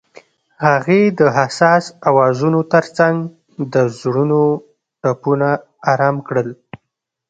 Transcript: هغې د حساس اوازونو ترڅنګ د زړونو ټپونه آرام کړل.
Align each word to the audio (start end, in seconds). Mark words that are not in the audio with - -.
هغې 0.65 1.01
د 1.19 1.21
حساس 1.37 1.83
اوازونو 2.09 2.59
ترڅنګ 2.73 3.17
د 3.73 3.75
زړونو 3.99 4.41
ټپونه 5.01 5.49
آرام 5.91 6.15
کړل. 6.27 6.49